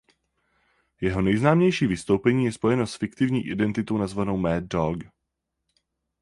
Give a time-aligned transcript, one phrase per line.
[1.01, 4.99] Jeho nejznámější vystoupení je spojeno s fiktivní identitou nazvanou "Mad Dog".